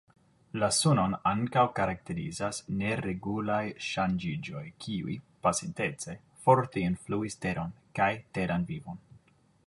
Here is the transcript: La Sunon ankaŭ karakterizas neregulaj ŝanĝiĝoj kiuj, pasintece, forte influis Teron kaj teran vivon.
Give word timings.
La 0.61 0.67
Sunon 0.75 1.11
ankaŭ 1.31 1.65
karakterizas 1.79 2.61
neregulaj 2.79 3.59
ŝanĝiĝoj 3.87 4.63
kiuj, 4.85 5.17
pasintece, 5.47 6.15
forte 6.47 6.83
influis 6.87 7.37
Teron 7.45 7.75
kaj 8.01 8.09
teran 8.39 8.65
vivon. 8.71 8.99